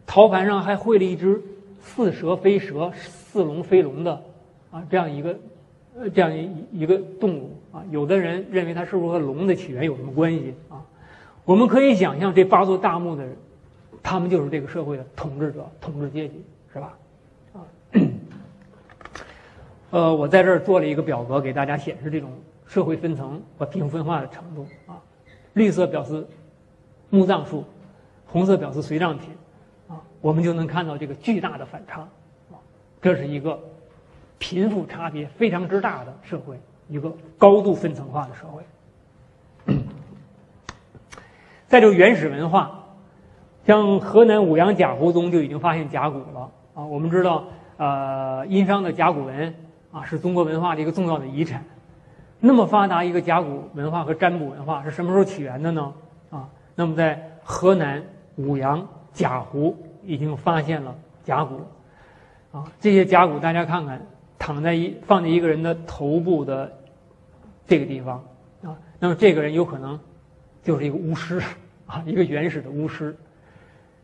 [0.06, 1.42] 陶盘上还绘了一只
[1.80, 4.22] 似蛇非蛇、似龙非龙的，
[4.76, 5.40] 啊，这样一个，
[5.98, 10.84] 呃，这样一一个动物，啊，有的人认为它是不是和龙的起源有什么关系啊？
[11.46, 13.34] 我们可以想象，这八座大墓的人，
[14.04, 16.98] 他们就是这个社会的统治者、统治阶级，是吧？
[17.54, 17.64] 啊。
[19.92, 22.30] 呃，我在这儿做了一个表格，给大家显示这种
[22.66, 25.00] 社会分层和贫富分化的程度啊。
[25.54, 26.28] 绿色表示
[27.10, 27.64] 墓葬数，
[28.26, 29.30] 红色表示随葬品，
[29.88, 32.02] 啊，我们就能看到这个巨大的反差，
[32.52, 32.60] 啊，
[33.02, 33.58] 这是一个
[34.46, 36.56] 贫富差别非常之大的社会，
[36.88, 38.62] 一个高度分层化的社会。
[41.68, 42.84] 再就原始文化，
[43.66, 46.86] 像河南舞阳贾湖中就已经发现甲骨了啊。
[46.86, 47.46] 我们知道，
[47.78, 49.56] 呃，殷商的甲骨文。
[49.92, 51.64] 啊，是中国文化的一个重要的遗产。
[52.40, 55.92] 那么发达一个甲骨文化和占卜文化是什么时候起源的呢？
[56.30, 58.04] 啊，那么在河南
[58.36, 61.62] 舞阳贾湖已经发现了甲骨。
[62.52, 64.06] 啊，这些甲骨大家看看，
[64.38, 66.72] 躺在一放在一个人的头部的
[67.68, 68.24] 这个地方
[68.64, 70.00] 啊，那么这个人有可能
[70.64, 71.42] 就是一个巫师
[71.86, 73.16] 啊，一个原始的巫师。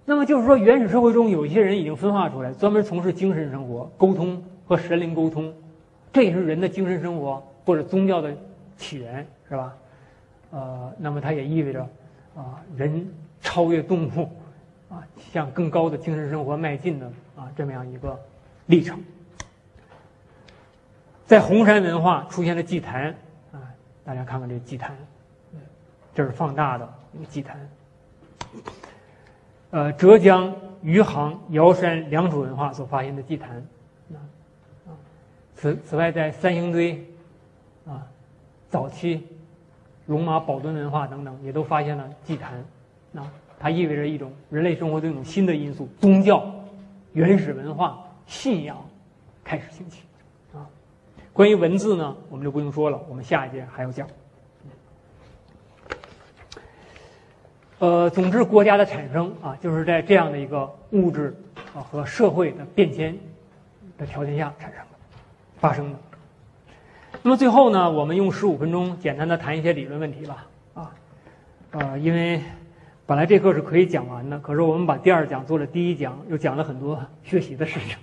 [0.03, 5.53] 那么就是说，原始社会中有一些人已经分化出来，专门从事精神生活、沟通和神灵沟通。
[6.11, 8.35] 这也是人的精神生活或者宗教的
[8.75, 9.73] 起源，是吧？
[10.49, 11.81] 呃，那么它也意味着，
[12.35, 13.07] 啊，人
[13.39, 14.27] 超越动物，
[14.89, 18.19] 啊，向更高的精神生活迈进的啊这么样一个
[18.65, 18.99] 历程。
[21.31, 23.15] 在红山文化出现了祭坛，
[23.53, 23.63] 啊，
[24.03, 24.93] 大家看看这祭坛，
[26.13, 27.69] 这是放大的一个祭坛。
[29.69, 33.65] 呃，浙江余杭瑶山良渚文化所发现的祭坛。
[34.09, 34.19] 啊
[35.55, 37.01] 此此外，在三星堆，
[37.87, 38.05] 啊，
[38.69, 39.25] 早期
[40.07, 42.61] 龙马宝墩文化等等，也都发现了祭坛，
[43.15, 46.43] 啊，它意味着一种人类生活的一种新的因素，宗教、
[47.13, 48.75] 原始文化、信仰
[49.45, 50.01] 开始兴起，
[51.33, 54.07] 关于文字呢，我们就不用说了，我们下一节还要讲。
[57.79, 61.35] 呃，总之，国家的产生啊，就是在这样的一个物质
[61.73, 63.17] 啊和社会的变迁
[63.97, 64.97] 的条件下产生的、
[65.57, 65.97] 发生的。
[67.23, 70.47] 那么最后呢，我们用十五分钟简单的谈一些理论问题吧。
[70.73, 70.93] 啊，
[71.71, 72.41] 呃，因为
[73.07, 77.97] 本来这课是可以讲完的，可是我们把第二讲做了第一讲，又讲了很多学习的事情，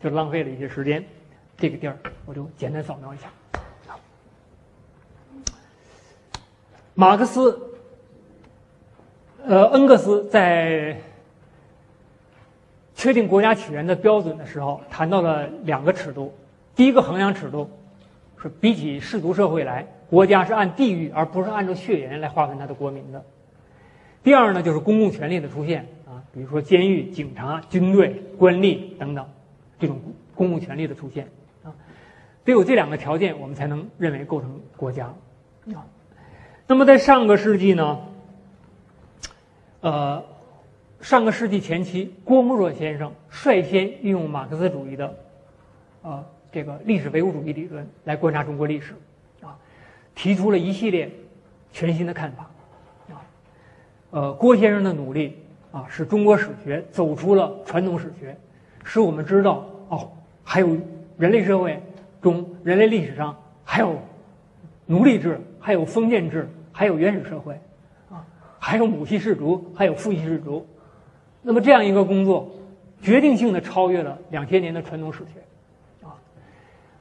[0.00, 1.02] 就浪费了一些时间。
[1.56, 3.30] 这个地儿我就简单扫描一下。
[6.94, 7.70] 马克思。
[9.46, 10.96] 呃，恩格斯在
[12.94, 16.32] 确定国家起源的标准的时候，谈到了两个尺度。
[16.74, 17.68] 第一个衡量尺度
[18.40, 23.22] 是比起氏族社会来，国家是按地域而不是按照血缘来划分它的国民的。
[24.22, 29.28] 第二呢，就是公共权力的出现啊，比如说监狱、警察、军队、官吏等等
[29.78, 30.00] 这种
[30.34, 31.28] 公共权力的出现，
[32.44, 35.06] 得有这两个条件，我们才能认为构成国家
[35.74, 35.86] 啊。
[36.66, 37.98] 那么在上个世纪呢？
[39.80, 40.24] 呃，
[41.00, 45.14] 上个世纪前期，郭沫若先生率先运用马克思主义的，
[46.00, 48.94] 呃，这个历史唯物主义理论来观察中国历史，
[49.42, 49.58] 啊，
[50.14, 51.10] 提出了一系列
[51.70, 52.50] 全新的看法，
[53.10, 53.20] 啊，
[54.10, 55.38] 呃，郭先生的努力
[55.70, 58.34] 啊，使中国史学走出了传统史学，
[58.84, 60.10] 使我们知道哦，
[60.42, 60.78] 还有
[61.18, 61.82] 人类社会
[62.24, 63.98] 中人类历史上还有
[64.86, 67.52] 奴隶制，还有封建制，还有原始社会。
[68.08, 68.24] 啊
[68.58, 70.66] 还有母系氏族，还有父系氏族，
[71.42, 72.50] 那么这样一个工作，
[73.02, 76.16] 决定性的超越了两千年的传统史学，啊，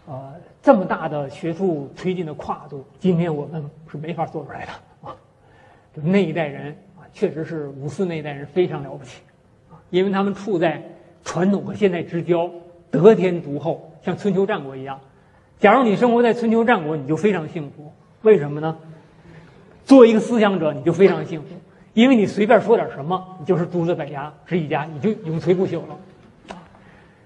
[0.06, 4.72] 呃，这么大的学术推进的跨度，今天我们是没法做出来的
[5.08, 5.16] 啊。
[5.96, 9.22] 就那一代人啊，确实是五四那一代人非常了不起，
[9.72, 10.84] 啊，因为他们处在
[11.24, 12.52] 传统和现代之交，
[12.92, 15.00] 得天独厚，像春秋战国一样。
[15.60, 18.78] 假如你生活在春秋战国，你就非常幸福，为什么呢？
[19.86, 21.48] 作为一个思想者，你就非常幸福，
[21.94, 26.58] 因为你随便说点什么，你就是诸子百家之一家，你就永垂不朽了。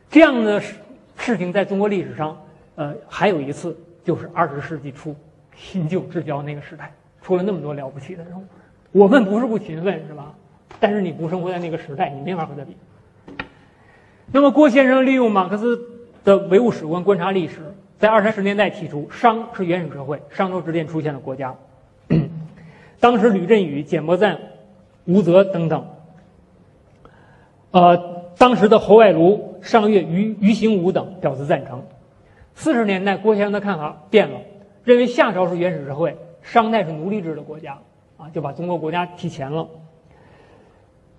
[0.09, 0.75] 这样的事
[1.17, 2.37] 事情在中国历史上，
[2.75, 5.15] 呃，还有一次就是二十世纪初
[5.55, 8.43] 新旧之交那个时代，出了那么多了不起的人物。
[8.91, 10.33] 我们不是不勤奋，是吧？
[10.79, 12.77] 但是你不生活在那个时代，你没法和他比。
[14.31, 15.79] 那么郭先生利用马克思
[16.23, 17.66] 的唯物史观观察历史，
[17.99, 21.55] 在二三十年代提出商是原始社会，商周之间出现了国家。
[22.99, 24.39] 当时吕振宇、简伯赞、
[25.05, 25.85] 吴泽等等，
[27.71, 31.83] 呃，当时的侯外庐、上月、于于行武等表示赞成。
[32.55, 34.39] 四十年代，郭先生的看法变了，
[34.83, 37.77] 认为夏朝是原始社会，商代是奴隶制的国家，
[38.17, 39.67] 啊，就把中国国家提前了。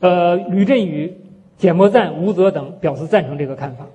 [0.01, 1.17] 呃，吕振宇、
[1.57, 3.87] 简伯赞、吴泽等表示赞成这个看法。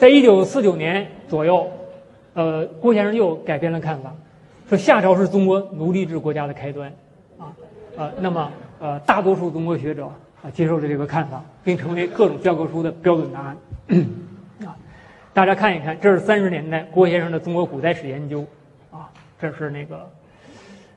[0.00, 1.70] 在一九四九年左右，
[2.32, 4.10] 呃，郭先生又改变了看法。
[4.66, 6.90] 说夏朝是中国奴隶制国家的开端，
[7.38, 7.52] 啊，
[7.98, 10.06] 呃，那么呃，大多数中国学者
[10.42, 13.56] 啊接受了这个看法，并成为各种教科书的标准答案，
[14.66, 14.72] 啊，
[15.34, 18.40] 大家看一看，这是三十年代郭先生的《中国古代史研究》，
[18.96, 20.08] 啊，这是那个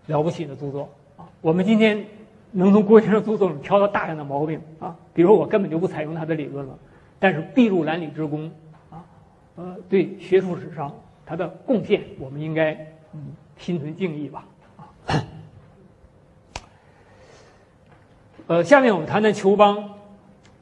[0.06, 0.88] 了不起的著作，
[1.18, 2.06] 啊，我们今天
[2.52, 6.78] 能从郭先生著作中挑到大量的毛病，啊，比如我根本就不采用他的理论了，
[7.20, 8.50] 但是筚路蓝缕之功，
[9.56, 10.94] 呃，对学术史上
[11.26, 12.74] 他的贡献，我们应该
[13.14, 13.36] 嗯。
[13.60, 14.46] 心存敬意吧，
[14.78, 14.90] 啊，
[18.48, 19.92] 呃，下面我们谈谈球邦。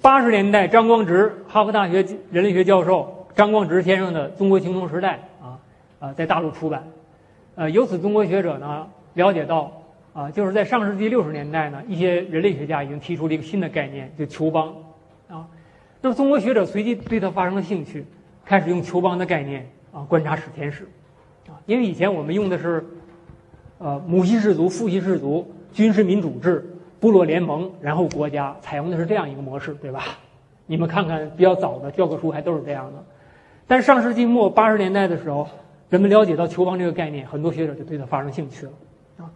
[0.01, 5.57] 八十年代，张光直，哈佛大学人类学教授张光直先生的《中国青铜时代》啊，
[5.99, 6.83] 啊，在大陆出版。
[7.55, 9.71] 呃，由此中国学者呢了解到，
[10.13, 14.75] 啊，就是在上世纪六十年代呢，一些人类学家已经提出了一个新的概念，就球邦，
[15.29, 15.47] 啊，
[16.01, 18.05] 那么中国学者随即对他发生了兴趣，
[18.45, 20.83] 开始用邱邦的概念啊观察史前史。
[21.47, 22.85] 啊因为以前我们用的是，
[23.77, 26.65] 呃，母系氏族、父系氏族、军事民主制、
[26.99, 30.03] 部落联盟，然后国家，采用的是这样一个模式，对吧？
[30.65, 33.03] 你们看看比较早的教科书还都是这样的。
[33.67, 35.47] 但上世纪末八十年代的时候，
[35.89, 38.71] 人们了解到球邦这个概念，很多学者就对它发生兴趣了。
[39.17, 39.31] 啊，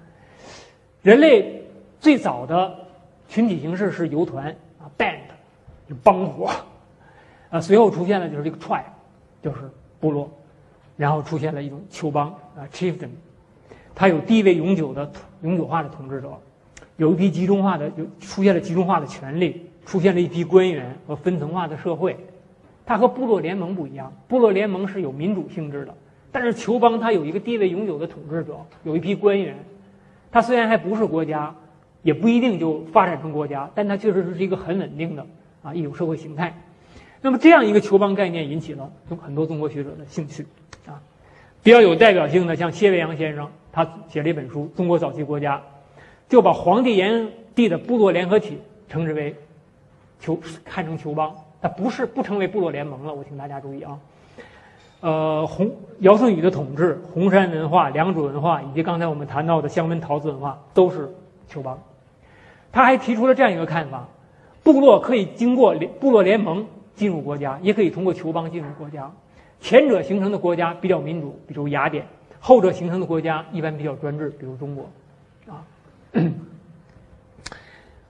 [1.02, 1.62] 人类
[2.00, 2.74] 最早的
[3.28, 4.48] 群体形式是游团
[4.80, 5.18] 啊，band，
[5.90, 6.50] 就帮伙，
[7.50, 8.84] 啊，随后出现了就是这个 tribe，
[9.46, 9.70] 就是
[10.00, 10.28] 部落。
[10.98, 13.10] 然后出现了一种酋邦啊，chieftain，
[13.94, 16.32] 他有地位永久的永久化的统治者，
[16.98, 22.18] 有一批集中化的，有出现了集中化的权力，出现了一批官员和分层化的社会。
[22.86, 25.94] 它和部落联盟不一样，部落联盟是有民主性质的，
[26.32, 29.58] 但是酋邦它有一个地位永久的统治者，有一批官员。
[30.32, 31.54] 它虽然还不是国家，
[32.04, 35.26] 也不一定就发展成国家，但它确实是一个很稳定的
[35.62, 36.56] 啊一种社会形态。
[37.26, 38.88] 那么这样一个球邦概念引起了
[39.20, 40.46] 很多中国学者的兴趣，
[40.86, 41.02] 啊，
[41.64, 45.58] 比较有代表性的像谢维阳先生，他写了一本书《中国早期国家》，
[46.30, 49.36] 就把黄帝炎帝的部落联合体称之为
[50.20, 53.12] 球，看成球邦，它不是不成为部落联盟了。
[53.12, 53.98] 我请大家注意啊，
[55.00, 55.72] 呃，红
[56.02, 61.12] 尧舜禹的统治、红山文化、良渚文化以及刚才我们谈到的香温陶瓷文化都是
[61.50, 61.82] 球邦。
[62.72, 64.10] 他还提出了这样一个看法：
[64.62, 66.68] 部落可以经过联部落联盟。
[66.96, 69.12] 进入国家也可以通过酋邦进入国家，
[69.60, 72.06] 前者形成的国家比较民主，比如雅典；
[72.40, 74.90] 后者形成的国家一般比较专制，比如中国。
[75.48, 75.66] 啊，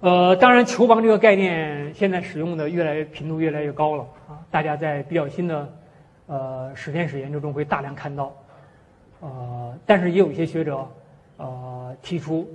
[0.02, 5.74] 呃，当然，酋邦这个概念现在使用的越来越频度越来越高了啊，大家在比较新的
[6.28, 8.32] 呃史前史研究中会大量看到。
[9.20, 10.88] 呃，但是也有一些学者
[11.38, 12.48] 呃提出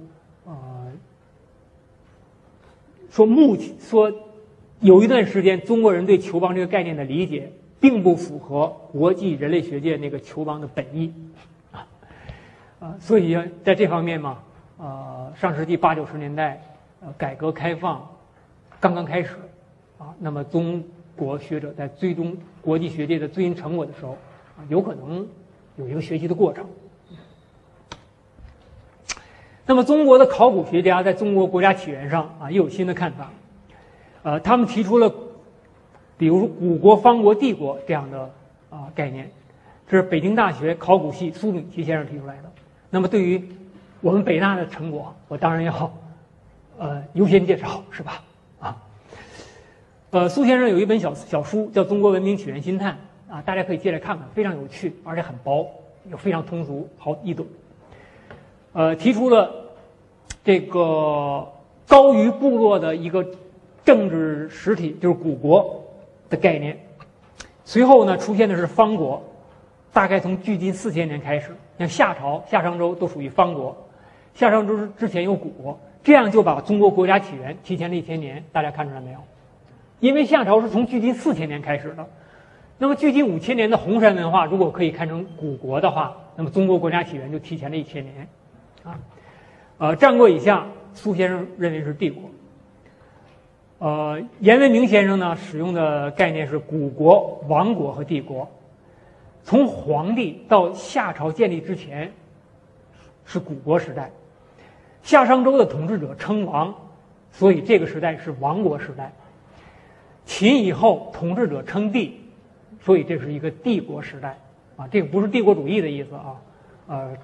[0.45, 0.55] 呃
[3.11, 4.13] 说目前说。
[4.81, 11.13] 有一段时间，中国人对球棒这个概念的理解，并不符合国际人类学界那个球棒的本意，
[11.71, 11.87] 啊，
[12.81, 14.39] 啊，所以在这方面嘛，
[14.79, 16.63] 呃，上世纪八九十年代，
[17.03, 18.09] 呃，改革开放
[18.81, 19.37] 刚刚开始，
[19.99, 20.83] 啊，那么中
[21.15, 24.13] 国学者在追踪国际学界的最新成果的时候，
[24.57, 25.29] 啊，有可能
[25.77, 26.65] 有一个学习的过程。
[29.67, 33.31] 那么，中国的考古学家在中国国家起源上啊，又有新的看法。
[34.23, 35.11] 呃，他们提出了，
[36.19, 38.31] 比如说“古国、方国、帝国”这样的
[38.69, 39.31] 啊概念，
[39.89, 42.53] 这是北京大学考古系苏秉琦先生提出来的。
[42.91, 43.43] 那么，对于
[44.03, 45.93] 我们北大的成果，我当然要
[46.77, 48.23] 呃优先介绍，是吧？
[48.61, 48.77] 啊，
[50.11, 52.99] 呃，苏先生有一本小小书叫《中国文明起源新探》，
[53.33, 55.67] 啊，大家可以借来看看，非常有趣，而且很薄，
[56.11, 57.47] 又非常通俗，好易懂。
[58.75, 59.51] 呃，提出了
[60.45, 61.51] 这个
[61.89, 63.27] 高于部落的一个。
[63.91, 65.85] 政治实体就是古国
[66.29, 66.79] 的概念，
[67.65, 69.21] 随后呢出现的是方国，
[69.93, 73.77] 大概从距今四千年开始，像夏朝、夏商周都属于方国，
[74.33, 78.45] 夏商周之前有古国，这样就把中国国家起源提前了一千年。
[78.53, 79.19] 大家看出来没有？
[79.99, 82.07] 因为夏朝是从距今四千年开始的，
[82.79, 88.29] 那么距今五千年的红山文化如果可以看成古国的话，那么中国国家起源就提前了一千年，
[88.85, 88.97] 啊，
[89.79, 90.65] 呃，战国以下，
[90.95, 92.31] 苏先生认为是帝国。
[93.81, 98.47] 呃，严文明先生呢使用的概念是古国、王国和帝国。
[99.43, 102.13] 从黄帝到夏朝建立之前
[103.25, 104.11] 是古国时代，
[105.03, 106.75] 夏商周的统治者称王，
[107.33, 109.11] 所以这个时代是王国时代。
[110.27, 112.21] 秦以后统治者称帝，
[112.83, 114.37] 所以这是一个帝国时代。
[114.77, 116.37] 啊，这个不是帝国主义的意思啊。
[116.87, 117.17] 呃，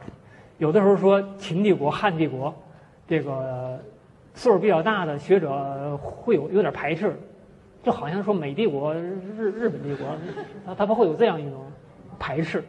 [0.56, 2.54] 有的时候说秦帝国、汉帝国，
[3.06, 3.78] 这个。
[4.36, 7.18] 岁数比较大的学者会有有点排斥，
[7.82, 10.06] 就好像说美帝国、日日本帝国，
[10.66, 11.64] 他他不会有这样一种
[12.18, 12.62] 排斥。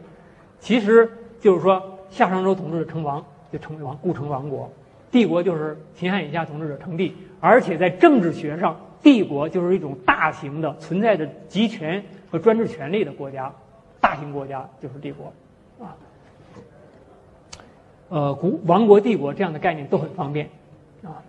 [0.58, 1.08] 其实
[1.38, 4.66] 就是说，夏商周统治者称王，就称王，故称王国；
[5.10, 7.14] 帝国就是秦汉以下统治者称帝。
[7.38, 13.52] 而且在政治学上，帝国就是一种大型的、存在着集权和专制权力的国家，
[14.00, 15.32] 大型国家就是帝国，
[15.84, 15.94] 啊。
[18.08, 20.48] 呃，古王国、帝国这样的概念都很方便，
[21.04, 21.22] 啊。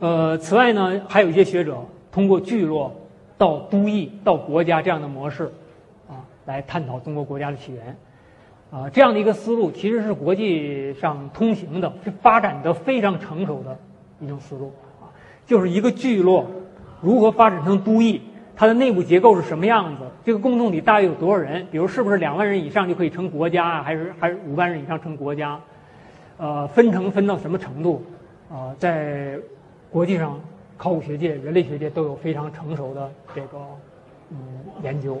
[0.00, 1.76] 呃，此外呢，还有一些学者
[2.12, 2.94] 通过聚落
[3.36, 5.50] 到都邑到国家这样的模式，
[6.08, 7.96] 啊，来探讨中国国家的起源，
[8.70, 13.76] 啊，这样的一个思路其实是国际上通行的，是发展的非常成熟的
[14.20, 15.10] 一种思路，啊，
[15.44, 16.46] 就是一个聚落
[17.00, 18.22] 如何发展成都邑，
[18.54, 25.60] 它的内部结构是什么样子，这个共同体大约有多少人，比如是不是两万人以上就可以成国家啊，还是还是五万人以上成国家，
[26.36, 28.04] 呃，分成分到什么程度，
[28.48, 29.36] 啊，在。
[29.90, 30.38] 国际上，
[30.76, 33.58] 考古学界、人类学界都有非常成熟的这个
[34.30, 34.38] 嗯
[34.82, 35.20] 研究。